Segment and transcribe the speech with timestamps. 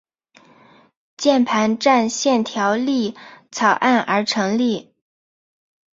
[1.15, 3.15] 键盘战线条例
[3.51, 4.95] 草案而成立。